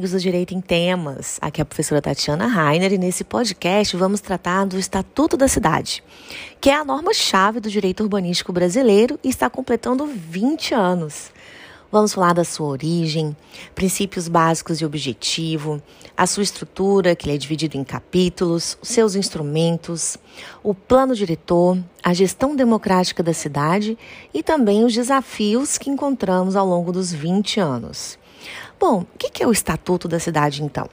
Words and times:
Amigos 0.00 0.12
do 0.12 0.18
Direito 0.18 0.54
em 0.54 0.62
Temas. 0.62 1.38
Aqui 1.42 1.60
é 1.60 1.62
a 1.62 1.66
professora 1.66 2.00
Tatiana 2.00 2.46
Rainer 2.46 2.90
e 2.90 2.96
nesse 2.96 3.22
podcast 3.22 3.94
vamos 3.98 4.22
tratar 4.22 4.64
do 4.64 4.78
Estatuto 4.78 5.36
da 5.36 5.46
Cidade, 5.46 6.02
que 6.58 6.70
é 6.70 6.74
a 6.74 6.86
norma-chave 6.86 7.60
do 7.60 7.68
direito 7.68 8.02
urbanístico 8.02 8.50
brasileiro 8.50 9.20
e 9.22 9.28
está 9.28 9.50
completando 9.50 10.06
20 10.06 10.72
anos. 10.72 11.30
Vamos 11.92 12.14
falar 12.14 12.32
da 12.32 12.44
sua 12.44 12.68
origem, 12.68 13.36
princípios 13.74 14.26
básicos 14.26 14.80
e 14.80 14.86
objetivo, 14.86 15.82
a 16.16 16.26
sua 16.26 16.44
estrutura, 16.44 17.14
que 17.14 17.30
é 17.30 17.36
dividido 17.36 17.76
em 17.76 17.84
capítulos, 17.84 18.78
os 18.80 18.88
seus 18.88 19.14
instrumentos, 19.14 20.16
o 20.62 20.72
plano 20.72 21.14
diretor, 21.14 21.76
a 22.02 22.14
gestão 22.14 22.56
democrática 22.56 23.22
da 23.22 23.34
cidade 23.34 23.98
e 24.32 24.42
também 24.42 24.82
os 24.82 24.94
desafios 24.94 25.76
que 25.76 25.90
encontramos 25.90 26.56
ao 26.56 26.66
longo 26.66 26.90
dos 26.90 27.12
20 27.12 27.60
anos. 27.60 28.18
Bom, 28.78 29.00
o 29.14 29.18
que 29.18 29.42
é 29.42 29.46
o 29.46 29.52
Estatuto 29.52 30.08
da 30.08 30.18
Cidade, 30.18 30.62
então? 30.62 30.88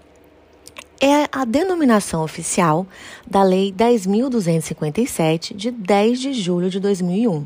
É 1.00 1.28
a 1.32 1.46
denominação 1.46 2.24
oficial 2.24 2.88
da 3.26 3.44
Lei 3.44 3.72
10.257, 3.72 5.56
de 5.56 5.70
10 5.70 6.20
de 6.20 6.34
julho 6.34 6.70
de 6.70 6.80
2001. 6.80 7.46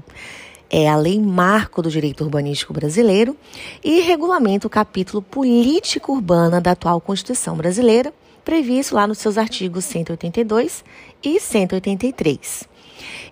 É 0.74 0.88
a 0.88 0.96
lei 0.96 1.20
marco 1.20 1.82
do 1.82 1.92
direito 1.92 2.24
urbanístico 2.24 2.72
brasileiro 2.72 3.36
e 3.84 4.00
regulamenta 4.00 4.68
o 4.68 4.70
capítulo 4.70 5.22
político 5.22 6.14
urbana 6.14 6.62
da 6.62 6.72
atual 6.72 7.02
Constituição 7.02 7.58
brasileira, 7.58 8.14
previsto 8.46 8.96
lá 8.96 9.06
nos 9.06 9.18
seus 9.18 9.38
artigos 9.38 9.84
182 9.84 10.86
e 11.22 11.42
183. 11.42 12.70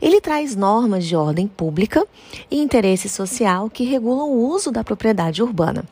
Ele 0.02 0.20
traz 0.20 0.54
normas 0.54 1.06
de 1.06 1.16
ordem 1.16 1.48
pública 1.48 2.06
e 2.52 2.60
interesse 2.62 3.08
social 3.08 3.70
que 3.70 3.86
regulam 3.86 4.30
o 4.30 4.50
uso 4.50 4.70
da 4.70 4.84
propriedade 4.84 5.42
urbana. 5.42 5.86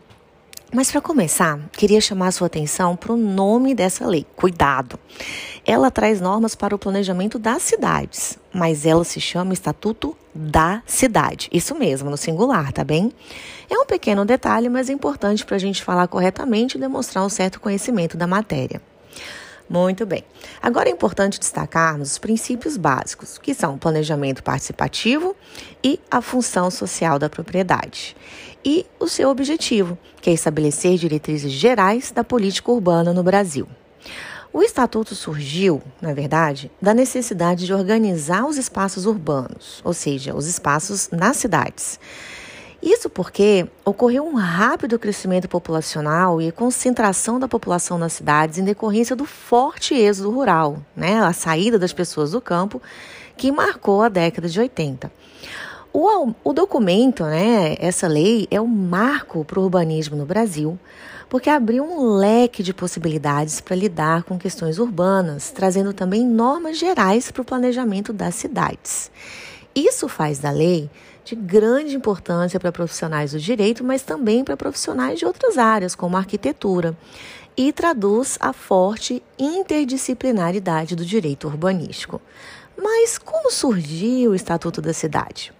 Mas 0.73 0.91
para 0.91 0.99
começar, 0.99 1.59
queria 1.71 2.01
chamar 2.01 2.27
a 2.27 2.31
sua 2.31 2.47
atenção 2.47 2.95
para 2.95 3.13
o 3.13 3.17
nome 3.17 3.73
dessa 3.73 4.05
lei. 4.05 4.25
Cuidado! 4.35 4.99
Ela 5.65 5.89
traz 5.89 6.19
normas 6.19 6.55
para 6.55 6.75
o 6.75 6.79
planejamento 6.79 7.39
das 7.39 7.61
cidades, 7.61 8.37
mas 8.53 8.85
ela 8.85 9.05
se 9.05 9.21
chama 9.21 9.53
Estatuto 9.53 10.15
da 10.35 10.83
Cidade. 10.85 11.49
Isso 11.53 11.73
mesmo, 11.73 12.09
no 12.09 12.17
singular, 12.17 12.73
tá 12.73 12.83
bem? 12.83 13.13
É 13.69 13.77
um 13.77 13.85
pequeno 13.85 14.25
detalhe, 14.25 14.67
mas 14.67 14.89
é 14.89 14.93
importante 14.93 15.45
para 15.45 15.55
a 15.55 15.59
gente 15.59 15.81
falar 15.81 16.07
corretamente 16.09 16.77
e 16.77 16.79
demonstrar 16.81 17.23
um 17.25 17.29
certo 17.29 17.61
conhecimento 17.61 18.17
da 18.17 18.27
matéria. 18.27 18.81
Muito 19.69 20.05
bem. 20.05 20.23
Agora 20.61 20.87
é 20.87 20.91
importante 20.91 21.39
destacarmos 21.39 22.11
os 22.11 22.17
princípios 22.17 22.77
básicos, 22.77 23.37
que 23.37 23.53
são 23.53 23.75
o 23.75 23.77
planejamento 23.77 24.41
participativo 24.41 25.35
e 25.83 25.99
a 26.09 26.21
função 26.21 26.71
social 26.71 27.19
da 27.19 27.29
propriedade. 27.29 28.15
E 28.63 28.85
o 28.99 29.07
seu 29.07 29.29
objetivo, 29.29 29.97
que 30.21 30.29
é 30.29 30.33
estabelecer 30.33 30.97
diretrizes 30.97 31.51
gerais 31.51 32.11
da 32.11 32.23
política 32.23 32.71
urbana 32.71 33.13
no 33.13 33.23
Brasil. 33.23 33.67
O 34.53 34.63
estatuto 34.63 35.13
surgiu, 35.13 35.81
na 36.01 36.13
verdade, 36.13 36.71
da 36.81 36.93
necessidade 36.93 37.65
de 37.65 37.73
organizar 37.73 38.45
os 38.45 38.57
espaços 38.57 39.05
urbanos, 39.05 39.81
ou 39.83 39.93
seja, 39.93 40.33
os 40.33 40.47
espaços 40.47 41.09
nas 41.11 41.37
cidades 41.37 41.99
isso 42.81 43.09
porque 43.09 43.67
ocorreu 43.83 44.25
um 44.25 44.35
rápido 44.35 44.99
crescimento 44.99 45.49
populacional 45.49 46.41
e 46.41 46.51
concentração 46.51 47.39
da 47.39 47.47
população 47.47 47.97
nas 47.97 48.13
cidades 48.13 48.59
em 48.59 48.63
decorrência 48.63 49.15
do 49.15 49.25
forte 49.25 49.95
êxodo 49.95 50.29
rural, 50.31 50.77
né, 50.95 51.19
a 51.19 51.33
saída 51.33 51.79
das 51.79 51.91
pessoas 51.91 52.31
do 52.31 52.41
campo, 52.41 52.81
que 53.35 53.51
marcou 53.51 54.01
a 54.03 54.09
década 54.09 54.47
de 54.47 54.59
80. 54.59 55.11
O, 55.91 56.31
o 56.43 56.53
documento, 56.53 57.23
né, 57.23 57.75
essa 57.79 58.07
lei, 58.07 58.47
é 58.51 58.61
um 58.61 58.67
marco 58.67 59.43
para 59.43 59.59
o 59.59 59.63
urbanismo 59.63 60.15
no 60.15 60.25
Brasil, 60.25 60.77
porque 61.27 61.49
abriu 61.49 61.83
um 61.83 62.15
leque 62.17 62.61
de 62.61 62.73
possibilidades 62.73 63.59
para 63.59 63.75
lidar 63.75 64.23
com 64.23 64.37
questões 64.37 64.77
urbanas, 64.77 65.49
trazendo 65.49 65.93
também 65.93 66.25
normas 66.25 66.77
gerais 66.77 67.31
para 67.31 67.41
o 67.41 67.45
planejamento 67.45 68.13
das 68.13 68.35
cidades. 68.35 69.11
Isso 69.77 70.07
faz 70.07 70.39
da 70.39 70.49
lei 70.49 70.89
de 71.23 71.35
grande 71.35 71.95
importância 71.95 72.59
para 72.59 72.71
profissionais 72.71 73.33
do 73.33 73.39
direito, 73.39 73.83
mas 73.83 74.01
também 74.01 74.43
para 74.43 74.57
profissionais 74.57 75.19
de 75.19 75.25
outras 75.25 75.55
áreas, 75.55 75.93
como 75.93 76.15
a 76.15 76.19
arquitetura, 76.19 76.97
e 77.55 77.71
traduz 77.71 78.39
a 78.41 78.53
forte 78.53 79.21
interdisciplinaridade 79.37 80.95
do 80.95 81.05
direito 81.05 81.45
urbanístico. 81.47 82.19
Mas 82.75 83.19
como 83.19 83.51
surgiu 83.51 84.31
o 84.31 84.35
Estatuto 84.35 84.81
da 84.81 84.93
Cidade? 84.93 85.53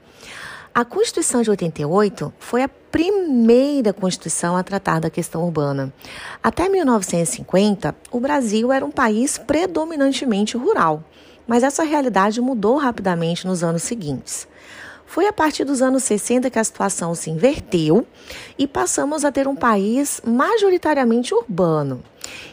A 0.74 0.84
Constituição 0.84 1.44
de 1.44 1.52
88 1.52 2.34
foi 2.40 2.64
a 2.64 2.70
primeira 2.70 3.94
Constituição 3.94 4.58
a 4.58 4.64
tratar 4.64 5.00
da 5.00 5.12
questão 5.12 5.44
urbana. 5.44 5.94
Até 6.42 6.68
1950, 6.68 7.96
o 8.10 8.20
Brasil 8.20 8.72
era 8.72 8.84
um 8.84 8.92
país 8.92 9.38
predominantemente 9.38 10.58
rural, 10.58 11.04
mas 11.48 11.64
essa 11.64 11.84
realidade 11.84 12.42
mudou 12.42 12.78
rapidamente 12.78 13.48
nos 13.48 13.64
anos 13.64 13.84
seguintes. 13.84 14.48
Foi 15.08 15.26
a 15.26 15.34
partir 15.34 15.64
dos 15.64 15.82
anos 15.82 16.04
60 16.04 16.50
que 16.50 16.60
a 16.60 16.64
situação 16.64 17.16
se 17.16 17.30
inverteu 17.30 18.06
e 18.60 18.68
passamos 18.68 19.24
a 19.24 19.32
ter 19.32 19.48
um 19.48 19.56
país 19.56 20.22
majoritariamente 20.26 21.34
urbano. 21.34 22.04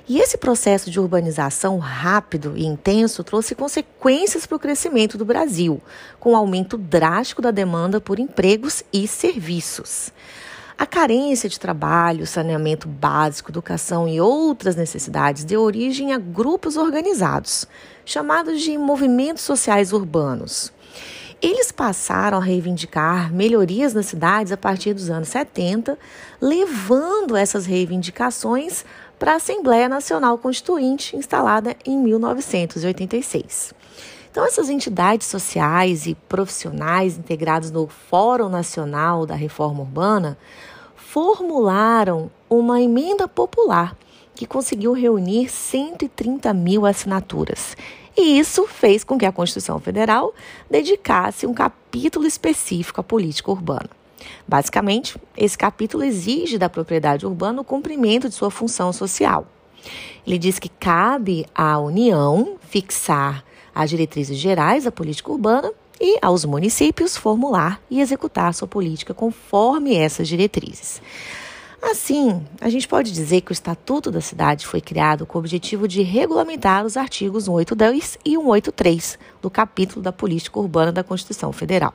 E 0.08 0.20
esse 0.20 0.38
processo 0.38 0.88
de 0.88 1.00
urbanização 1.00 1.78
rápido 1.78 2.54
e 2.56 2.64
intenso 2.64 3.24
trouxe 3.24 3.56
consequências 3.56 4.46
para 4.46 4.56
o 4.56 4.60
crescimento 4.60 5.18
do 5.18 5.24
Brasil, 5.24 5.82
com 6.20 6.32
um 6.32 6.36
aumento 6.36 6.78
drástico 6.78 7.42
da 7.42 7.50
demanda 7.50 8.00
por 8.00 8.20
empregos 8.20 8.84
e 8.92 9.08
serviços. 9.08 10.12
A 10.76 10.86
carência 10.86 11.48
de 11.48 11.58
trabalho, 11.58 12.26
saneamento 12.26 12.88
básico, 12.88 13.50
educação 13.50 14.08
e 14.08 14.20
outras 14.20 14.74
necessidades 14.74 15.44
deu 15.44 15.62
origem 15.62 16.12
a 16.12 16.18
grupos 16.18 16.76
organizados, 16.76 17.66
chamados 18.04 18.60
de 18.60 18.76
movimentos 18.76 19.44
sociais 19.44 19.92
urbanos. 19.92 20.72
Eles 21.40 21.70
passaram 21.70 22.38
a 22.38 22.44
reivindicar 22.44 23.32
melhorias 23.32 23.94
nas 23.94 24.06
cidades 24.06 24.50
a 24.50 24.56
partir 24.56 24.94
dos 24.94 25.10
anos 25.10 25.28
70, 25.28 25.96
levando 26.40 27.36
essas 27.36 27.66
reivindicações 27.66 28.84
para 29.16 29.34
a 29.34 29.36
Assembleia 29.36 29.88
Nacional 29.88 30.38
Constituinte, 30.38 31.16
instalada 31.16 31.76
em 31.84 31.96
1986. 31.98 33.74
Então, 34.34 34.44
essas 34.44 34.68
entidades 34.68 35.28
sociais 35.28 36.06
e 36.06 36.16
profissionais 36.28 37.16
integrados 37.16 37.70
no 37.70 37.86
Fórum 37.86 38.48
Nacional 38.48 39.24
da 39.24 39.36
Reforma 39.36 39.82
Urbana 39.82 40.36
formularam 40.96 42.28
uma 42.50 42.82
emenda 42.82 43.28
popular 43.28 43.96
que 44.34 44.44
conseguiu 44.44 44.92
reunir 44.92 45.48
130 45.48 46.52
mil 46.52 46.84
assinaturas 46.84 47.76
e 48.16 48.36
isso 48.36 48.66
fez 48.66 49.04
com 49.04 49.16
que 49.16 49.24
a 49.24 49.30
Constituição 49.30 49.78
Federal 49.78 50.34
dedicasse 50.68 51.46
um 51.46 51.54
capítulo 51.54 52.26
específico 52.26 53.00
à 53.00 53.04
política 53.04 53.52
urbana. 53.52 53.88
Basicamente, 54.48 55.16
esse 55.36 55.56
capítulo 55.56 56.02
exige 56.02 56.58
da 56.58 56.68
propriedade 56.68 57.24
urbana 57.24 57.60
o 57.60 57.64
cumprimento 57.64 58.28
de 58.28 58.34
sua 58.34 58.50
função 58.50 58.92
social. 58.92 59.46
Ele 60.26 60.38
diz 60.38 60.58
que 60.58 60.68
cabe 60.68 61.46
à 61.54 61.78
União 61.78 62.56
fixar 62.68 63.44
as 63.74 63.90
diretrizes 63.90 64.38
gerais 64.38 64.84
da 64.84 64.92
política 64.92 65.32
urbana 65.32 65.72
e 66.00 66.18
aos 66.20 66.44
municípios 66.44 67.16
formular 67.16 67.80
e 67.90 68.00
executar 68.00 68.52
sua 68.54 68.68
política 68.68 69.14
conforme 69.14 69.94
essas 69.94 70.28
diretrizes. 70.28 71.00
Assim, 71.82 72.42
a 72.62 72.70
gente 72.70 72.88
pode 72.88 73.12
dizer 73.12 73.42
que 73.42 73.52
o 73.52 73.52
Estatuto 73.52 74.10
da 74.10 74.20
Cidade 74.20 74.66
foi 74.66 74.80
criado 74.80 75.26
com 75.26 75.36
o 75.36 75.40
objetivo 75.40 75.86
de 75.86 76.02
regulamentar 76.02 76.84
os 76.84 76.96
artigos 76.96 77.44
182 77.44 78.18
e 78.24 78.36
183 78.36 79.18
do 79.42 79.50
capítulo 79.50 80.00
da 80.00 80.10
Política 80.10 80.58
Urbana 80.58 80.90
da 80.90 81.04
Constituição 81.04 81.52
Federal. 81.52 81.92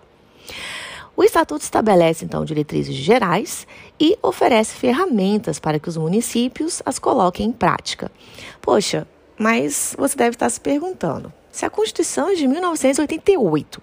O 1.18 1.24
Estatuto 1.24 1.64
estabelece, 1.64 2.24
então, 2.24 2.46
diretrizes 2.46 2.96
gerais 2.96 3.68
e 4.00 4.18
oferece 4.22 4.76
ferramentas 4.76 5.60
para 5.60 5.80
que 5.80 5.90
os 5.90 5.98
municípios 5.98 6.84
as 6.86 7.00
coloquem 7.00 7.48
em 7.48 7.52
prática. 7.52 8.12
Poxa, 8.62 9.08
mas 9.38 9.96
você 9.98 10.16
deve 10.16 10.36
estar 10.36 10.50
se 10.50 10.62
perguntando: 10.62 11.34
se 11.52 11.66
a 11.66 11.70
Constituição 11.70 12.30
é 12.30 12.36
de 12.36 12.48
1988 12.48 13.82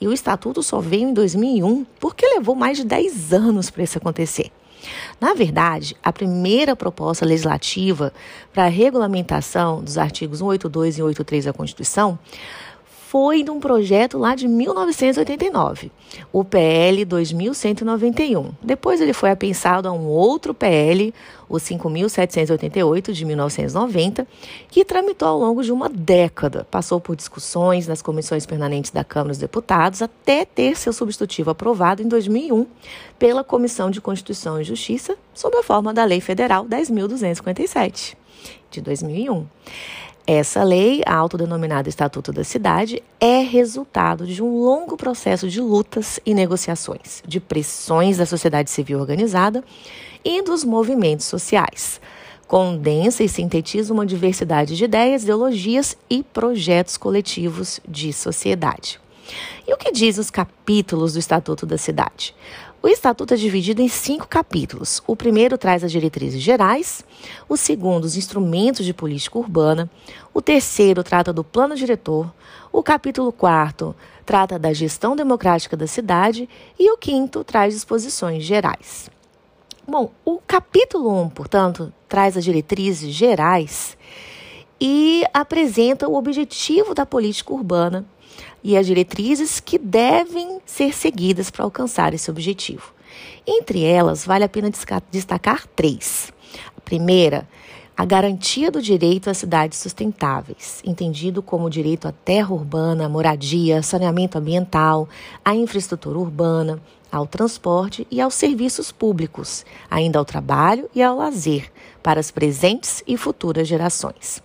e 0.00 0.06
o 0.06 0.12
Estatuto 0.12 0.62
só 0.62 0.80
veio 0.80 1.08
em 1.08 1.12
2001, 1.12 1.84
por 1.98 2.14
que 2.14 2.26
levou 2.26 2.54
mais 2.54 2.78
de 2.78 2.84
10 2.84 3.32
anos 3.32 3.70
para 3.70 3.82
isso 3.82 3.98
acontecer? 3.98 4.50
Na 5.20 5.34
verdade, 5.34 5.96
a 6.02 6.12
primeira 6.12 6.76
proposta 6.76 7.26
legislativa 7.26 8.12
para 8.52 8.64
a 8.64 8.68
regulamentação 8.68 9.82
dos 9.82 9.98
artigos 9.98 10.38
182 10.38 10.94
e 10.94 10.96
183 10.98 11.44
da 11.46 11.52
Constituição 11.52 12.18
foi 13.10 13.42
de 13.42 13.50
um 13.50 13.58
projeto 13.58 14.18
lá 14.18 14.34
de 14.34 14.46
1989, 14.46 15.90
o 16.30 16.44
PL 16.44 17.06
2191. 17.06 18.52
Depois 18.62 19.00
ele 19.00 19.14
foi 19.14 19.30
apensado 19.30 19.88
a 19.88 19.92
um 19.92 20.04
outro 20.04 20.52
PL, 20.52 21.14
o 21.48 21.58
5788 21.58 23.14
de 23.14 23.24
1990, 23.24 24.28
que 24.68 24.84
tramitou 24.84 25.26
ao 25.26 25.38
longo 25.38 25.64
de 25.64 25.72
uma 25.72 25.88
década. 25.88 26.66
Passou 26.70 27.00
por 27.00 27.16
discussões 27.16 27.88
nas 27.88 28.02
comissões 28.02 28.44
permanentes 28.44 28.90
da 28.90 29.02
Câmara 29.02 29.30
dos 29.30 29.38
Deputados 29.38 30.02
até 30.02 30.44
ter 30.44 30.76
seu 30.76 30.92
substitutivo 30.92 31.48
aprovado 31.48 32.02
em 32.02 32.08
2001 32.08 32.66
pela 33.18 33.42
Comissão 33.42 33.90
de 33.90 34.02
Constituição 34.02 34.60
e 34.60 34.64
Justiça, 34.64 35.16
sob 35.32 35.56
a 35.56 35.62
forma 35.62 35.94
da 35.94 36.04
Lei 36.04 36.20
Federal 36.20 36.66
10.257 36.66 38.16
de 38.70 38.82
2001. 38.82 39.46
Essa 40.30 40.62
lei, 40.62 41.00
a 41.06 41.14
autodenominada 41.14 41.88
Estatuto 41.88 42.34
da 42.34 42.44
Cidade, 42.44 43.02
é 43.18 43.38
resultado 43.38 44.26
de 44.26 44.42
um 44.42 44.62
longo 44.62 44.94
processo 44.94 45.48
de 45.48 45.58
lutas 45.58 46.20
e 46.26 46.34
negociações, 46.34 47.22
de 47.26 47.40
pressões 47.40 48.18
da 48.18 48.26
sociedade 48.26 48.70
civil 48.70 49.00
organizada 49.00 49.64
e 50.22 50.42
dos 50.42 50.64
movimentos 50.64 51.24
sociais. 51.24 51.98
Condensa 52.46 53.24
e 53.24 53.28
sintetiza 53.28 53.90
uma 53.90 54.04
diversidade 54.04 54.76
de 54.76 54.84
ideias, 54.84 55.22
ideologias 55.22 55.96
e 56.10 56.22
projetos 56.22 56.98
coletivos 56.98 57.80
de 57.88 58.12
sociedade. 58.12 59.00
E 59.66 59.72
o 59.72 59.78
que 59.78 59.90
diz 59.90 60.18
os 60.18 60.30
capítulos 60.30 61.14
do 61.14 61.18
Estatuto 61.18 61.64
da 61.64 61.78
Cidade? 61.78 62.34
O 62.80 62.86
estatuto 62.86 63.34
é 63.34 63.36
dividido 63.36 63.82
em 63.82 63.88
cinco 63.88 64.28
capítulos. 64.28 65.02
O 65.04 65.16
primeiro 65.16 65.58
traz 65.58 65.82
as 65.82 65.90
diretrizes 65.90 66.40
gerais, 66.40 67.04
o 67.48 67.56
segundo, 67.56 68.04
os 68.04 68.16
instrumentos 68.16 68.86
de 68.86 68.94
política 68.94 69.36
urbana, 69.36 69.90
o 70.32 70.40
terceiro 70.40 71.02
trata 71.02 71.32
do 71.32 71.42
plano 71.42 71.74
diretor, 71.74 72.32
o 72.72 72.80
capítulo 72.80 73.32
quarto 73.32 73.96
trata 74.24 74.60
da 74.60 74.72
gestão 74.72 75.16
democrática 75.16 75.76
da 75.76 75.88
cidade 75.88 76.48
e 76.78 76.88
o 76.92 76.96
quinto 76.96 77.42
traz 77.42 77.74
disposições 77.74 78.44
gerais. 78.44 79.10
Bom, 79.86 80.12
o 80.24 80.38
capítulo 80.46 81.10
1, 81.10 81.20
um, 81.22 81.28
portanto, 81.28 81.92
traz 82.08 82.36
as 82.36 82.44
diretrizes 82.44 83.12
gerais 83.12 83.98
e 84.80 85.24
apresenta 85.34 86.08
o 86.08 86.14
objetivo 86.14 86.94
da 86.94 87.04
política 87.04 87.52
urbana 87.52 88.06
e 88.62 88.76
as 88.76 88.86
diretrizes 88.86 89.60
que 89.60 89.78
devem 89.78 90.60
ser 90.64 90.94
seguidas 90.94 91.50
para 91.50 91.64
alcançar 91.64 92.14
esse 92.14 92.30
objetivo. 92.30 92.92
Entre 93.46 93.82
elas, 93.82 94.24
vale 94.24 94.44
a 94.44 94.48
pena 94.48 94.70
destacar 95.10 95.66
três. 95.74 96.32
A 96.76 96.80
primeira, 96.80 97.48
a 97.96 98.04
garantia 98.04 98.70
do 98.70 98.80
direito 98.80 99.28
às 99.28 99.38
cidades 99.38 99.78
sustentáveis, 99.78 100.80
entendido 100.84 101.42
como 101.42 101.68
direito 101.68 102.06
à 102.06 102.12
terra 102.12 102.54
urbana, 102.54 103.08
moradia, 103.08 103.82
saneamento 103.82 104.38
ambiental, 104.38 105.08
à 105.44 105.54
infraestrutura 105.54 106.16
urbana, 106.16 106.80
ao 107.10 107.26
transporte 107.26 108.06
e 108.10 108.20
aos 108.20 108.34
serviços 108.34 108.92
públicos, 108.92 109.64
ainda 109.90 110.18
ao 110.18 110.24
trabalho 110.24 110.88
e 110.94 111.02
ao 111.02 111.16
lazer, 111.16 111.72
para 112.00 112.20
as 112.20 112.30
presentes 112.30 113.02
e 113.06 113.16
futuras 113.16 113.66
gerações. 113.66 114.42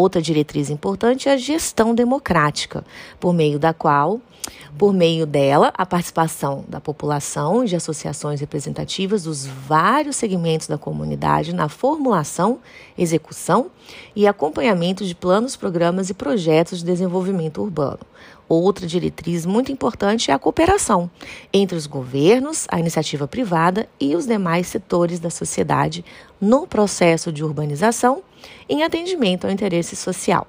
Outra 0.00 0.22
diretriz 0.22 0.70
importante 0.70 1.28
é 1.28 1.32
a 1.32 1.36
gestão 1.36 1.94
democrática, 1.94 2.82
por 3.20 3.34
meio 3.34 3.58
da 3.58 3.74
qual 3.74 4.18
por 4.78 4.94
meio 4.94 5.26
dela, 5.26 5.70
a 5.76 5.84
participação 5.84 6.64
da 6.66 6.80
população 6.80 7.62
e 7.62 7.66
de 7.66 7.76
associações 7.76 8.40
representativas 8.40 9.24
dos 9.24 9.44
vários 9.44 10.16
segmentos 10.16 10.66
da 10.66 10.78
comunidade 10.78 11.54
na 11.54 11.68
formulação, 11.68 12.60
execução 12.96 13.70
e 14.16 14.26
acompanhamento 14.26 15.04
de 15.04 15.14
planos, 15.14 15.54
programas 15.54 16.08
e 16.08 16.14
projetos 16.14 16.78
de 16.78 16.86
desenvolvimento 16.86 17.60
urbano. 17.60 18.00
Outra 18.48 18.86
diretriz 18.86 19.44
muito 19.44 19.70
importante 19.70 20.30
é 20.30 20.34
a 20.34 20.38
cooperação 20.38 21.10
entre 21.52 21.76
os 21.76 21.86
governos, 21.86 22.66
a 22.70 22.80
iniciativa 22.80 23.28
privada 23.28 23.86
e 24.00 24.16
os 24.16 24.26
demais 24.26 24.66
setores 24.66 25.20
da 25.20 25.28
sociedade 25.28 26.02
no 26.40 26.66
processo 26.66 27.30
de 27.30 27.44
urbanização 27.44 28.22
em 28.68 28.82
atendimento 28.82 29.46
ao 29.46 29.50
interesse 29.50 29.96
social. 29.96 30.46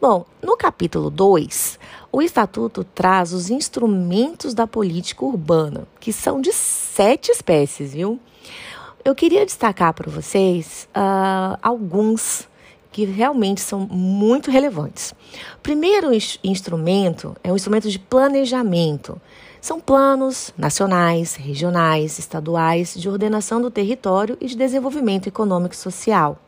Bom, 0.00 0.26
no 0.42 0.56
capítulo 0.56 1.10
2, 1.10 1.78
o 2.10 2.20
Estatuto 2.20 2.82
traz 2.82 3.32
os 3.32 3.50
instrumentos 3.50 4.52
da 4.52 4.66
política 4.66 5.24
urbana, 5.24 5.86
que 6.00 6.12
são 6.12 6.40
de 6.40 6.52
sete 6.52 7.30
espécies, 7.30 7.94
viu? 7.94 8.18
Eu 9.04 9.14
queria 9.14 9.46
destacar 9.46 9.94
para 9.94 10.10
vocês 10.10 10.88
uh, 10.90 11.58
alguns 11.62 12.48
que 12.92 13.04
realmente 13.04 13.60
são 13.60 13.80
muito 13.80 14.50
relevantes. 14.50 15.12
O 15.56 15.60
primeiro 15.62 16.10
instrumento 16.44 17.34
é 17.42 17.50
o 17.50 17.56
instrumento 17.56 17.88
de 17.88 17.98
planejamento. 17.98 19.20
São 19.60 19.80
planos 19.80 20.52
nacionais, 20.58 21.34
regionais, 21.34 22.18
estaduais 22.18 22.94
de 22.94 23.08
ordenação 23.08 23.62
do 23.62 23.70
território 23.70 24.36
e 24.40 24.46
de 24.46 24.56
desenvolvimento 24.56 25.28
econômico 25.28 25.74
e 25.74 25.78
social. 25.78 26.38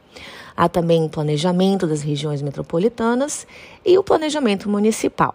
Há 0.56 0.68
também 0.68 1.04
o 1.04 1.08
planejamento 1.08 1.86
das 1.86 2.02
regiões 2.02 2.40
metropolitanas 2.40 3.46
e 3.84 3.98
o 3.98 4.04
planejamento 4.04 4.68
municipal. 4.68 5.34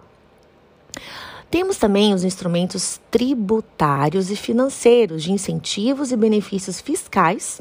Temos 1.52 1.78
também 1.78 2.14
os 2.14 2.24
instrumentos 2.24 3.02
tributários 3.10 4.30
e 4.30 4.36
financeiros 4.36 5.24
de 5.24 5.32
incentivos 5.32 6.12
e 6.12 6.16
benefícios 6.16 6.80
fiscais 6.80 7.60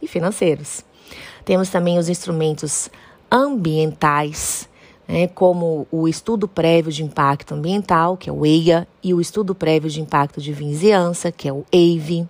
e 0.00 0.08
financeiros. 0.08 0.82
Temos 1.44 1.68
também 1.68 1.98
os 1.98 2.08
instrumentos 2.08 2.90
ambientais, 3.30 4.68
né, 5.06 5.28
como 5.28 5.86
o 5.92 6.08
estudo 6.08 6.48
prévio 6.48 6.90
de 6.90 7.04
impacto 7.04 7.54
ambiental, 7.54 8.16
que 8.16 8.30
é 8.30 8.32
o 8.32 8.44
EIA, 8.44 8.88
e 9.02 9.12
o 9.12 9.20
estudo 9.20 9.54
prévio 9.54 9.90
de 9.90 10.00
impacto 10.00 10.40
de 10.40 10.52
vizinhança, 10.52 11.30
que 11.30 11.46
é 11.48 11.52
o 11.52 11.64
EIV. 11.70 12.26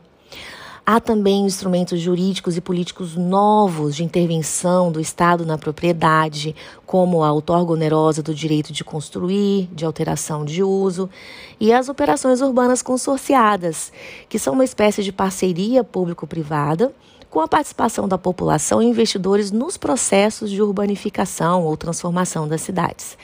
Há 0.89 1.01
também 1.01 1.45
instrumentos 1.45 2.01
jurídicos 2.01 2.57
e 2.57 2.61
políticos 2.61 3.17
novos 3.17 3.97
de 3.97 4.05
intervenção 4.05 4.93
do 4.93 5.01
Estado 5.01 5.45
na 5.45 5.59
propriedade, 5.59 6.55
como 6.87 7.25
a 7.25 7.33
outorga 7.33 7.73
onerosa 7.73 8.23
do 8.23 8.33
direito 8.33 8.73
de 8.73 8.85
construir, 8.85 9.69
de 9.73 9.85
alteração 9.85 10.45
de 10.45 10.63
uso, 10.63 11.11
e 11.59 11.73
as 11.73 11.89
operações 11.89 12.41
urbanas 12.41 12.83
consorciadas, 12.83 13.93
que 14.29 14.39
são 14.39 14.55
uma 14.55 14.63
espécie 14.63 15.03
de 15.03 15.11
parceria 15.11 15.83
público-privada 15.83 16.95
com 17.29 17.41
a 17.41 17.49
participação 17.49 18.07
da 18.07 18.17
população 18.17 18.81
e 18.81 18.87
investidores 18.87 19.51
nos 19.51 19.77
processos 19.77 20.53
de 20.53 20.63
urbanificação 20.63 21.65
ou 21.65 21.77
transformação 21.77 22.47
das 22.47 22.61
cidades. 22.61 23.19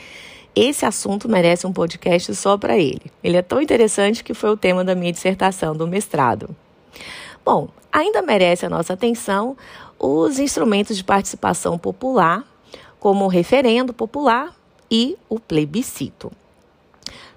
Esse 0.52 0.84
assunto 0.84 1.28
merece 1.28 1.64
um 1.64 1.72
podcast 1.72 2.34
só 2.34 2.58
para 2.58 2.76
ele. 2.76 3.02
Ele 3.22 3.36
é 3.36 3.42
tão 3.42 3.62
interessante 3.62 4.24
que 4.24 4.34
foi 4.34 4.50
o 4.50 4.56
tema 4.56 4.82
da 4.82 4.96
minha 4.96 5.12
dissertação 5.12 5.76
do 5.76 5.86
mestrado. 5.86 6.56
Bom, 7.44 7.68
ainda 7.90 8.22
merece 8.22 8.64
a 8.64 8.70
nossa 8.70 8.92
atenção 8.92 9.56
os 9.98 10.38
instrumentos 10.38 10.96
de 10.96 11.02
participação 11.02 11.78
popular, 11.78 12.44
como 13.00 13.24
o 13.24 13.28
referendo 13.28 13.92
popular 13.92 14.54
e 14.90 15.16
o 15.28 15.40
plebiscito. 15.40 16.30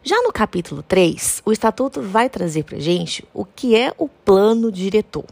Já 0.04 0.22
no 0.22 0.32
capítulo 0.32 0.84
3, 0.84 1.42
o 1.44 1.52
Estatuto 1.52 2.02
vai 2.02 2.30
trazer 2.30 2.64
para 2.64 2.78
a 2.78 2.80
gente 2.80 3.28
o 3.34 3.44
que 3.44 3.76
é 3.76 3.92
o 3.98 4.08
plano 4.08 4.72
diretor. 4.72 5.26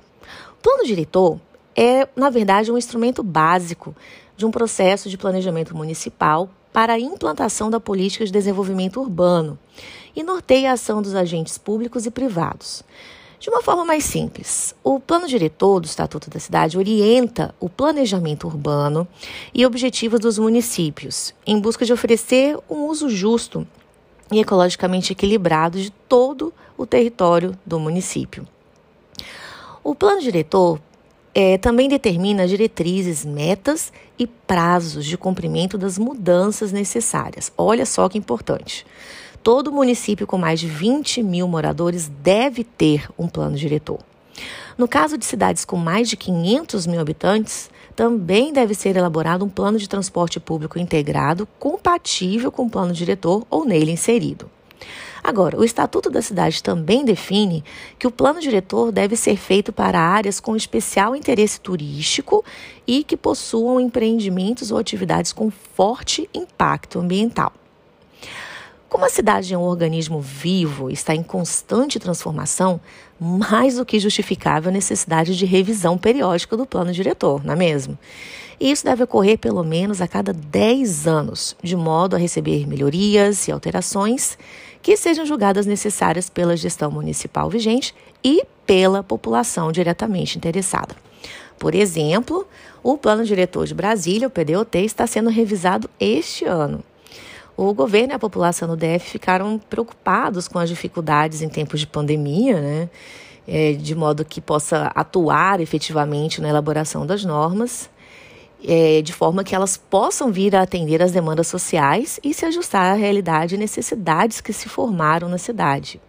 O 0.53 0.61
plano 0.63 0.83
diretor 0.85 1.39
é, 1.75 2.07
na 2.15 2.29
verdade, 2.29 2.71
um 2.71 2.77
instrumento 2.77 3.21
básico 3.21 3.95
de 4.35 4.45
um 4.45 4.51
processo 4.51 5.09
de 5.09 5.17
planejamento 5.17 5.75
municipal 5.75 6.49
para 6.71 6.93
a 6.93 6.99
implantação 6.99 7.69
da 7.69 7.79
política 7.79 8.25
de 8.25 8.31
desenvolvimento 8.31 8.99
urbano 8.99 9.59
e 10.15 10.23
norteia 10.23 10.71
a 10.71 10.73
ação 10.73 11.01
dos 11.01 11.13
agentes 11.13 11.57
públicos 11.57 12.07
e 12.07 12.11
privados. 12.11 12.83
De 13.43 13.49
uma 13.49 13.61
forma 13.61 13.83
mais 13.83 14.05
simples, 14.05 14.73
o 14.81 15.01
plano 15.01 15.27
diretor 15.27 15.81
do 15.81 15.85
Estatuto 15.85 16.29
da 16.29 16.39
Cidade 16.39 16.77
orienta 16.77 17.53
o 17.59 17.67
planejamento 17.67 18.47
urbano 18.47 19.05
e 19.53 19.65
objetivos 19.65 20.21
dos 20.21 20.39
municípios, 20.39 21.35
em 21.45 21.59
busca 21.59 21.83
de 21.83 21.91
oferecer 21.91 22.57
um 22.69 22.85
uso 22.85 23.09
justo 23.09 23.67
e 24.31 24.39
ecologicamente 24.39 25.11
equilibrado 25.11 25.77
de 25.77 25.89
todo 26.07 26.53
o 26.77 26.85
território 26.85 27.53
do 27.65 27.77
município. 27.77 28.47
O 29.83 29.93
plano 29.93 30.21
diretor 30.21 30.79
é, 31.35 31.57
também 31.57 31.89
determina 31.89 32.47
diretrizes, 32.47 33.25
metas 33.25 33.91
e 34.17 34.25
prazos 34.25 35.03
de 35.03 35.17
cumprimento 35.17 35.77
das 35.77 35.97
mudanças 35.97 36.71
necessárias. 36.71 37.51
Olha 37.57 37.85
só 37.85 38.07
que 38.07 38.17
importante. 38.17 38.85
Todo 39.43 39.73
município 39.73 40.25
com 40.25 40.37
mais 40.37 40.57
de 40.57 40.67
20 40.67 41.21
mil 41.21 41.49
moradores 41.49 42.09
deve 42.21 42.63
ter 42.63 43.09
um 43.19 43.27
plano 43.27 43.57
diretor. 43.57 43.99
No 44.77 44.87
caso 44.87 45.17
de 45.17 45.25
cidades 45.25 45.65
com 45.65 45.75
mais 45.75 46.09
de 46.09 46.15
500 46.15 46.87
mil 46.87 47.01
habitantes, 47.01 47.69
também 47.93 48.53
deve 48.53 48.73
ser 48.73 48.95
elaborado 48.95 49.43
um 49.43 49.49
plano 49.49 49.77
de 49.77 49.89
transporte 49.89 50.39
público 50.39 50.79
integrado 50.79 51.45
compatível 51.59 52.53
com 52.53 52.67
o 52.67 52.69
plano 52.69 52.93
diretor 52.93 53.45
ou 53.49 53.65
nele 53.65 53.91
inserido. 53.91 54.49
Agora, 55.21 55.59
o 55.59 55.63
Estatuto 55.63 56.09
da 56.09 56.21
Cidade 56.21 56.63
também 56.63 57.03
define 57.03 57.65
que 57.99 58.07
o 58.07 58.11
plano 58.11 58.39
diretor 58.39 58.93
deve 58.93 59.17
ser 59.17 59.35
feito 59.35 59.73
para 59.73 59.99
áreas 59.99 60.39
com 60.39 60.55
especial 60.55 61.17
interesse 61.17 61.59
turístico 61.59 62.45
e 62.87 63.03
que 63.03 63.17
possuam 63.17 63.77
empreendimentos 63.77 64.71
ou 64.71 64.77
atividades 64.77 65.33
com 65.33 65.51
forte 65.51 66.29
impacto 66.33 66.97
ambiental. 66.97 67.51
Como 68.93 69.05
a 69.05 69.09
cidade 69.09 69.51
é 69.51 69.57
um 69.57 69.63
organismo 69.63 70.21
vivo, 70.21 70.87
está 70.87 71.15
em 71.15 71.23
constante 71.23 71.97
transformação, 71.97 72.79
mais 73.19 73.77
do 73.77 73.85
que 73.87 73.99
justificável 73.99 74.69
a 74.69 74.71
necessidade 74.71 75.35
de 75.35 75.47
revisão 75.47 75.97
periódica 75.97 76.55
do 76.55 76.63
plano 76.63 76.93
diretor, 76.93 77.43
não 77.43 77.53
é 77.53 77.55
mesmo? 77.55 77.97
E 78.59 78.69
isso 78.69 78.85
deve 78.85 79.01
ocorrer 79.01 79.39
pelo 79.39 79.63
menos 79.63 79.99
a 79.99 80.07
cada 80.07 80.31
10 80.31 81.07
anos, 81.07 81.55
de 81.63 81.75
modo 81.75 82.15
a 82.15 82.19
receber 82.19 82.67
melhorias 82.67 83.47
e 83.47 83.51
alterações 83.51 84.37
que 84.79 84.95
sejam 84.95 85.25
julgadas 85.25 85.65
necessárias 85.65 86.29
pela 86.29 86.55
gestão 86.55 86.91
municipal 86.91 87.49
vigente 87.49 87.95
e 88.23 88.45
pela 88.63 89.01
população 89.01 89.71
diretamente 89.71 90.37
interessada. 90.37 90.95
Por 91.57 91.73
exemplo, 91.73 92.47
o 92.83 92.95
Plano 92.95 93.25
Diretor 93.25 93.65
de 93.65 93.73
Brasília, 93.73 94.27
o 94.27 94.31
PDOT, 94.31 94.85
está 94.85 95.07
sendo 95.07 95.31
revisado 95.31 95.89
este 95.99 96.45
ano. 96.45 96.83
O 97.55 97.71
governo 97.73 98.13
e 98.13 98.15
a 98.15 98.19
população 98.19 98.67
do 98.67 98.75
DF 98.75 99.11
ficaram 99.11 99.59
preocupados 99.69 100.47
com 100.47 100.57
as 100.57 100.69
dificuldades 100.69 101.41
em 101.41 101.49
tempos 101.49 101.79
de 101.79 101.85
pandemia, 101.85 102.59
né? 102.59 102.89
É, 103.47 103.73
de 103.73 103.93
modo 103.93 104.23
que 104.23 104.39
possa 104.39 104.91
atuar 104.95 105.59
efetivamente 105.59 106.41
na 106.41 106.47
elaboração 106.47 107.05
das 107.05 107.25
normas, 107.25 107.89
é, 108.65 109.01
de 109.01 109.11
forma 109.11 109.43
que 109.43 109.53
elas 109.53 109.75
possam 109.75 110.31
vir 110.31 110.55
a 110.55 110.61
atender 110.61 111.01
às 111.01 111.11
demandas 111.11 111.47
sociais 111.47 112.19
e 112.23 112.33
se 112.33 112.45
ajustar 112.45 112.93
à 112.93 112.93
realidade 112.93 113.55
e 113.55 113.57
necessidades 113.57 114.39
que 114.39 114.53
se 114.53 114.69
formaram 114.69 115.27
na 115.27 115.37
cidade. 115.37 116.01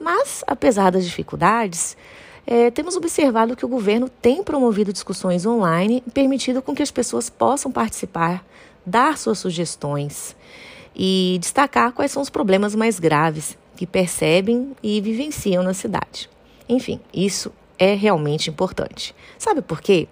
Mas, 0.00 0.42
apesar 0.46 0.90
das 0.90 1.04
dificuldades, 1.04 1.94
é, 2.46 2.70
temos 2.70 2.96
observado 2.96 3.54
que 3.54 3.66
o 3.66 3.68
governo 3.68 4.08
tem 4.08 4.42
promovido 4.42 4.94
discussões 4.94 5.44
online, 5.44 6.02
permitindo 6.14 6.62
com 6.62 6.74
que 6.74 6.82
as 6.82 6.90
pessoas 6.90 7.28
possam 7.28 7.70
participar, 7.70 8.44
dar 8.84 9.18
suas 9.18 9.38
sugestões 9.38 10.34
e 10.94 11.38
destacar 11.40 11.92
quais 11.92 12.10
são 12.10 12.22
os 12.22 12.30
problemas 12.30 12.74
mais 12.74 12.98
graves 12.98 13.56
que 13.76 13.86
percebem 13.86 14.76
e 14.82 15.00
vivenciam 15.00 15.62
na 15.62 15.74
cidade. 15.74 16.28
Enfim, 16.68 17.00
isso 17.12 17.52
é 17.78 17.94
realmente 17.94 18.48
importante. 18.48 19.14
Sabe 19.38 19.60
por 19.60 19.80
quê? 19.80 20.06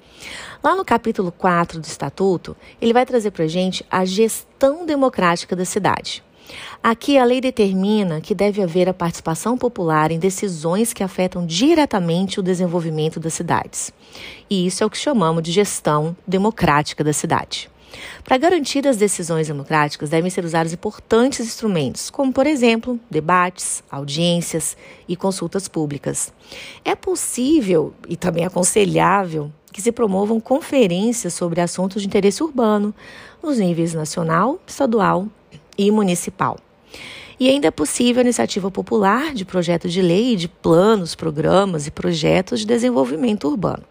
Lá 0.62 0.75
no 0.75 0.84
capítulo 0.84 1.30
4 1.30 1.80
do 1.80 1.84
Estatuto, 1.84 2.56
ele 2.80 2.92
vai 2.92 3.06
trazer 3.06 3.30
para 3.30 3.44
a 3.44 3.49
gente 3.49 3.84
a 3.90 4.04
gestão 4.04 4.84
democrática 4.84 5.54
da 5.54 5.64
cidade. 5.64 6.22
Aqui 6.82 7.16
a 7.16 7.25
lei 7.25 7.40
determina 7.40 8.20
que 8.20 8.34
deve 8.34 8.62
haver 8.62 8.88
a 8.88 8.94
participação 8.94 9.56
popular 9.56 10.10
em 10.10 10.18
decisões 10.18 10.92
que 10.92 11.04
afetam 11.04 11.46
diretamente 11.46 12.40
o 12.40 12.42
desenvolvimento 12.42 13.20
das 13.20 13.34
cidades. 13.34 13.92
E 14.49 14.66
isso 14.66 14.82
é 14.82 14.87
o 14.87 14.90
que 14.90 14.99
chamamos 14.99 15.42
de 15.42 15.52
gestão 15.52 16.16
democrática 16.26 17.04
da 17.04 17.12
cidade. 17.12 17.70
Para 18.25 18.37
garantir 18.37 18.87
as 18.87 18.97
decisões 18.97 19.49
democráticas, 19.49 20.11
devem 20.11 20.30
ser 20.30 20.44
usados 20.44 20.73
importantes 20.73 21.47
instrumentos, 21.47 22.11
como, 22.11 22.32
por 22.32 22.47
exemplo, 22.47 22.99
debates, 23.11 23.82
audiências 23.90 24.76
e 25.09 25.16
consultas 25.16 25.68
públicas. 25.68 26.32
É 26.85 26.94
possível 26.94 27.92
e 28.09 28.16
também 28.16 28.44
aconselhável 28.44 29.50
que 29.73 29.80
se 29.80 29.92
promovam 29.92 30.40
conferências 30.40 31.35
sobre 31.35 31.61
assuntos 31.61 32.02
de 32.02 32.09
interesse 32.09 32.42
urbano, 32.42 32.94
nos 33.42 33.59
níveis 33.59 33.94
nacional, 33.94 34.61
estadual 34.66 35.26
e 35.78 35.90
municipal. 35.90 36.59
E 37.38 37.49
ainda 37.49 37.68
é 37.68 37.70
possível 37.70 38.20
a 38.20 38.25
iniciativa 38.25 38.70
popular 38.70 39.32
de 39.32 39.47
projetos 39.47 39.92
de 39.92 40.02
lei, 40.02 40.37
de 40.37 40.47
planos, 40.47 41.14
programas 41.14 41.87
e 41.87 41.90
projetos 41.90 42.61
de 42.61 42.66
desenvolvimento 42.66 43.49
urbano. 43.49 43.82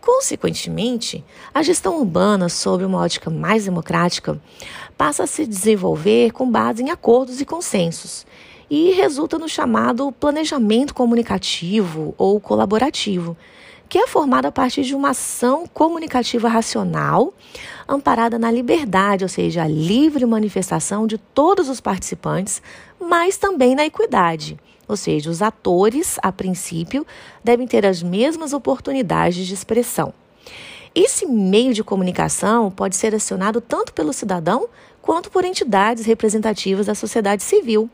Consequentemente, 0.00 1.24
a 1.52 1.62
gestão 1.62 1.98
urbana, 1.98 2.48
sob 2.48 2.84
uma 2.84 2.98
ótica 2.98 3.28
mais 3.28 3.66
democrática, 3.66 4.40
passa 4.96 5.24
a 5.24 5.26
se 5.26 5.46
desenvolver 5.46 6.32
com 6.32 6.50
base 6.50 6.82
em 6.82 6.90
acordos 6.90 7.40
e 7.40 7.44
consensos 7.44 8.26
e 8.70 8.92
resulta 8.92 9.38
no 9.38 9.48
chamado 9.48 10.12
planejamento 10.12 10.94
comunicativo 10.94 12.14
ou 12.16 12.40
colaborativo, 12.40 13.36
que 13.88 13.98
é 13.98 14.06
formado 14.06 14.46
a 14.46 14.52
partir 14.52 14.84
de 14.84 14.94
uma 14.94 15.10
ação 15.10 15.66
comunicativa 15.66 16.48
racional, 16.48 17.34
amparada 17.88 18.38
na 18.38 18.50
liberdade, 18.50 19.24
ou 19.24 19.28
seja, 19.28 19.64
a 19.64 19.68
livre 19.68 20.24
manifestação 20.24 21.06
de 21.06 21.18
todos 21.18 21.68
os 21.68 21.80
participantes, 21.80 22.62
mas 23.00 23.36
também 23.36 23.74
na 23.74 23.84
equidade. 23.84 24.56
Ou 24.90 24.96
seja, 24.96 25.30
os 25.30 25.40
atores, 25.40 26.18
a 26.20 26.32
princípio, 26.32 27.06
devem 27.44 27.66
ter 27.66 27.86
as 27.86 28.02
mesmas 28.02 28.52
oportunidades 28.52 29.46
de 29.46 29.54
expressão. 29.54 30.12
Esse 30.92 31.24
meio 31.24 31.72
de 31.72 31.84
comunicação 31.84 32.72
pode 32.72 32.96
ser 32.96 33.14
acionado 33.14 33.60
tanto 33.60 33.92
pelo 33.92 34.12
cidadão 34.12 34.68
quanto 35.00 35.30
por 35.30 35.44
entidades 35.44 36.04
representativas 36.04 36.86
da 36.86 36.94
sociedade 36.96 37.44
civil 37.44 37.88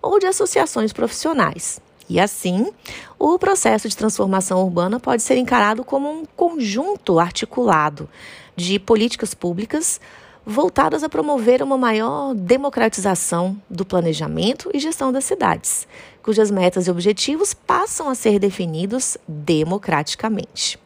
ou 0.00 0.20
de 0.20 0.26
associações 0.26 0.92
profissionais. 0.92 1.80
E 2.08 2.20
assim, 2.20 2.72
o 3.18 3.36
processo 3.36 3.88
de 3.88 3.96
transformação 3.96 4.62
urbana 4.62 5.00
pode 5.00 5.22
ser 5.22 5.36
encarado 5.36 5.82
como 5.82 6.08
um 6.08 6.24
conjunto 6.36 7.18
articulado 7.18 8.08
de 8.54 8.78
políticas 8.78 9.34
públicas 9.34 10.00
voltadas 10.46 11.02
a 11.02 11.08
promover 11.08 11.60
uma 11.60 11.76
maior 11.76 12.32
democratização 12.32 13.60
do 13.68 13.84
planejamento 13.84 14.70
e 14.72 14.78
gestão 14.78 15.10
das 15.10 15.24
cidades, 15.24 15.88
cujas 16.26 16.50
metas 16.50 16.88
e 16.88 16.90
objetivos 16.90 17.54
passam 17.54 18.10
a 18.10 18.14
ser 18.16 18.40
definidos 18.40 19.16
democraticamente. 19.28 20.76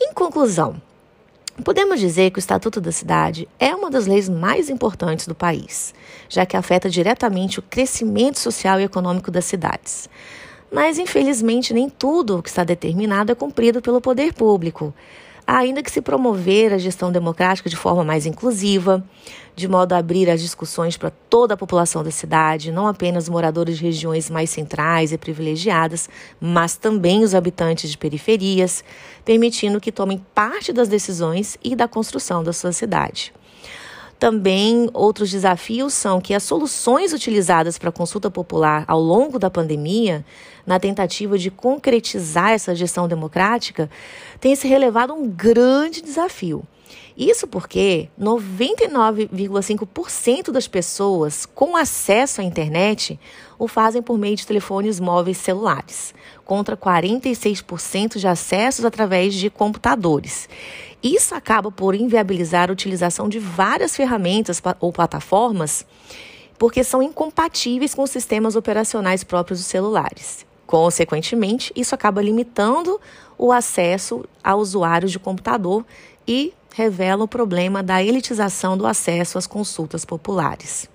Em 0.00 0.12
conclusão, 0.12 0.82
Podemos 1.62 2.00
dizer 2.00 2.30
que 2.30 2.38
o 2.38 2.40
Estatuto 2.40 2.80
da 2.80 2.90
Cidade 2.90 3.46
é 3.60 3.76
uma 3.76 3.90
das 3.90 4.06
leis 4.06 4.26
mais 4.26 4.70
importantes 4.70 5.26
do 5.26 5.34
país, 5.34 5.94
já 6.26 6.46
que 6.46 6.56
afeta 6.56 6.88
diretamente 6.88 7.58
o 7.58 7.62
crescimento 7.62 8.38
social 8.38 8.80
e 8.80 8.84
econômico 8.84 9.30
das 9.30 9.44
cidades. 9.44 10.08
Mas, 10.72 10.98
infelizmente, 10.98 11.74
nem 11.74 11.90
tudo 11.90 12.38
o 12.38 12.42
que 12.42 12.48
está 12.48 12.64
determinado 12.64 13.30
é 13.30 13.34
cumprido 13.34 13.82
pelo 13.82 14.00
poder 14.00 14.32
público 14.32 14.94
ainda 15.46 15.82
que 15.82 15.90
se 15.90 16.00
promover 16.00 16.72
a 16.72 16.78
gestão 16.78 17.12
democrática 17.12 17.68
de 17.68 17.76
forma 17.76 18.04
mais 18.04 18.26
inclusiva, 18.26 19.04
de 19.54 19.68
modo 19.68 19.92
a 19.92 19.98
abrir 19.98 20.30
as 20.30 20.40
discussões 20.40 20.96
para 20.96 21.10
toda 21.10 21.54
a 21.54 21.56
população 21.56 22.02
da 22.02 22.10
cidade, 22.10 22.72
não 22.72 22.86
apenas 22.86 23.28
moradores 23.28 23.76
de 23.76 23.84
regiões 23.84 24.30
mais 24.30 24.50
centrais 24.50 25.12
e 25.12 25.18
privilegiadas, 25.18 26.08
mas 26.40 26.76
também 26.76 27.22
os 27.22 27.34
habitantes 27.34 27.90
de 27.90 27.98
periferias, 27.98 28.82
permitindo 29.24 29.80
que 29.80 29.92
tomem 29.92 30.24
parte 30.34 30.72
das 30.72 30.88
decisões 30.88 31.58
e 31.62 31.76
da 31.76 31.86
construção 31.86 32.42
da 32.42 32.52
sua 32.52 32.72
cidade. 32.72 33.32
Também 34.22 34.88
outros 34.94 35.32
desafios 35.32 35.94
são 35.94 36.20
que 36.20 36.32
as 36.32 36.44
soluções 36.44 37.12
utilizadas 37.12 37.76
para 37.76 37.88
a 37.88 37.92
consulta 37.92 38.30
popular 38.30 38.84
ao 38.86 39.00
longo 39.00 39.36
da 39.36 39.50
pandemia, 39.50 40.24
na 40.64 40.78
tentativa 40.78 41.36
de 41.36 41.50
concretizar 41.50 42.52
essa 42.52 42.72
gestão 42.72 43.08
democrática, 43.08 43.90
têm 44.40 44.54
se 44.54 44.68
relevado 44.68 45.12
um 45.12 45.28
grande 45.28 46.00
desafio. 46.00 46.62
Isso 47.16 47.46
porque 47.46 48.08
99,5% 48.18 50.50
das 50.50 50.66
pessoas 50.66 51.46
com 51.46 51.76
acesso 51.76 52.40
à 52.40 52.44
internet 52.44 53.20
o 53.58 53.68
fazem 53.68 54.02
por 54.02 54.18
meio 54.18 54.36
de 54.36 54.46
telefones 54.46 54.98
móveis 54.98 55.38
celulares, 55.38 56.14
contra 56.44 56.76
46% 56.76 58.18
de 58.18 58.26
acessos 58.26 58.84
através 58.84 59.34
de 59.34 59.48
computadores. 59.50 60.48
Isso 61.02 61.34
acaba 61.34 61.70
por 61.70 61.94
inviabilizar 61.94 62.70
a 62.70 62.72
utilização 62.72 63.28
de 63.28 63.38
várias 63.38 63.94
ferramentas 63.94 64.62
ou 64.80 64.92
plataformas, 64.92 65.84
porque 66.58 66.84
são 66.84 67.02
incompatíveis 67.02 67.94
com 67.94 68.02
os 68.02 68.10
sistemas 68.10 68.56
operacionais 68.56 69.24
próprios 69.24 69.58
dos 69.58 69.66
celulares. 69.66 70.46
Consequentemente, 70.66 71.72
isso 71.76 71.94
acaba 71.94 72.22
limitando 72.22 73.00
o 73.36 73.52
acesso 73.52 74.24
a 74.42 74.54
usuários 74.54 75.10
de 75.10 75.18
computador 75.18 75.84
e 76.26 76.54
revela 76.74 77.24
o 77.24 77.28
problema 77.28 77.82
da 77.82 78.02
elitização 78.02 78.76
do 78.76 78.86
acesso 78.86 79.38
às 79.38 79.46
consultas 79.46 80.04
populares. 80.04 80.88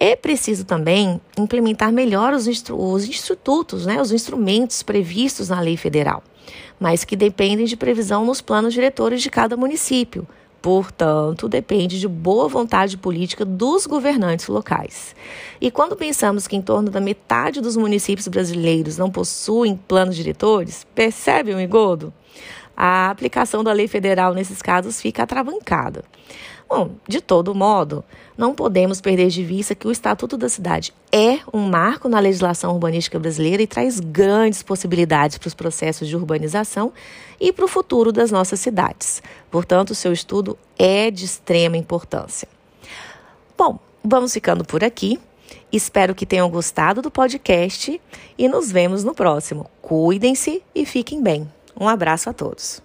É 0.00 0.14
preciso 0.14 0.64
também 0.64 1.20
implementar 1.36 1.92
melhor 1.92 2.32
os, 2.32 2.46
os 2.46 3.04
institutos, 3.04 3.86
né, 3.86 4.00
os 4.00 4.12
instrumentos 4.12 4.82
previstos 4.82 5.48
na 5.48 5.60
lei 5.60 5.76
federal 5.76 6.22
mas 6.78 7.04
que 7.04 7.16
dependem 7.16 7.66
de 7.66 7.76
previsão 7.76 8.24
nos 8.24 8.40
planos 8.40 8.74
diretores 8.74 9.22
de 9.22 9.30
cada 9.30 9.56
município. 9.56 10.26
Portanto, 10.60 11.48
depende 11.48 12.00
de 12.00 12.08
boa 12.08 12.48
vontade 12.48 12.96
política 12.96 13.44
dos 13.44 13.86
governantes 13.86 14.48
locais. 14.48 15.14
E 15.60 15.70
quando 15.70 15.94
pensamos 15.94 16.48
que 16.48 16.56
em 16.56 16.62
torno 16.62 16.90
da 16.90 17.00
metade 17.00 17.60
dos 17.60 17.76
municípios 17.76 18.26
brasileiros 18.26 18.98
não 18.98 19.08
possuem 19.08 19.76
planos 19.76 20.16
diretores, 20.16 20.84
percebe 20.94 21.54
o 21.54 21.60
engodo? 21.60 22.12
A 22.80 23.10
aplicação 23.10 23.64
da 23.64 23.72
lei 23.72 23.88
federal 23.88 24.34
nesses 24.34 24.62
casos 24.62 25.00
fica 25.00 25.24
atravancada. 25.24 26.04
Bom, 26.68 26.92
de 27.08 27.20
todo 27.20 27.54
modo, 27.54 28.04
não 28.36 28.54
podemos 28.54 29.00
perder 29.00 29.30
de 29.30 29.42
vista 29.42 29.74
que 29.74 29.88
o 29.88 29.90
Estatuto 29.90 30.36
da 30.36 30.48
Cidade 30.48 30.94
é 31.10 31.40
um 31.52 31.66
marco 31.68 32.08
na 32.08 32.20
legislação 32.20 32.72
urbanística 32.72 33.18
brasileira 33.18 33.62
e 33.62 33.66
traz 33.66 33.98
grandes 33.98 34.62
possibilidades 34.62 35.38
para 35.38 35.48
os 35.48 35.54
processos 35.54 36.06
de 36.06 36.14
urbanização 36.14 36.92
e 37.40 37.52
para 37.52 37.64
o 37.64 37.68
futuro 37.68 38.12
das 38.12 38.30
nossas 38.30 38.60
cidades. 38.60 39.22
Portanto, 39.50 39.94
seu 39.94 40.12
estudo 40.12 40.56
é 40.78 41.10
de 41.10 41.24
extrema 41.24 41.76
importância. 41.76 42.46
Bom, 43.56 43.80
Vamos 44.10 44.32
ficando 44.32 44.64
por 44.64 44.84
aqui. 44.84 45.18
Espero 45.70 46.14
que 46.14 46.24
tenham 46.24 46.48
gostado 46.48 47.02
do 47.02 47.10
podcast 47.10 48.00
e 48.38 48.48
nos 48.48 48.72
vemos 48.72 49.04
no 49.04 49.14
próximo. 49.14 49.68
Cuidem-se 49.82 50.62
e 50.74 50.86
fiquem 50.86 51.22
bem. 51.22 51.57
Um 51.78 51.88
abraço 51.88 52.28
a 52.28 52.32
todos. 52.32 52.82